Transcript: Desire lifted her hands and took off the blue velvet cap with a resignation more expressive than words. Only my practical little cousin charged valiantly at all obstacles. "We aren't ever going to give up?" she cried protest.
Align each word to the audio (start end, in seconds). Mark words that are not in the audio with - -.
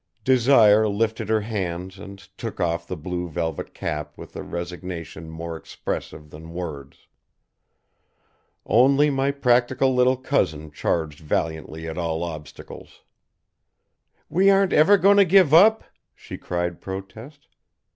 Desire 0.23 0.87
lifted 0.89 1.29
her 1.29 1.41
hands 1.41 1.99
and 1.99 2.17
took 2.35 2.59
off 2.59 2.87
the 2.87 2.97
blue 2.97 3.29
velvet 3.29 3.71
cap 3.75 4.17
with 4.17 4.35
a 4.35 4.41
resignation 4.41 5.29
more 5.29 5.55
expressive 5.55 6.31
than 6.31 6.53
words. 6.55 7.07
Only 8.65 9.11
my 9.11 9.29
practical 9.29 9.93
little 9.93 10.17
cousin 10.17 10.71
charged 10.71 11.19
valiantly 11.19 11.87
at 11.87 11.99
all 11.99 12.23
obstacles. 12.23 13.03
"We 14.27 14.49
aren't 14.49 14.73
ever 14.73 14.97
going 14.97 15.17
to 15.17 15.23
give 15.23 15.53
up?" 15.53 15.83
she 16.15 16.35
cried 16.35 16.81
protest. 16.81 17.45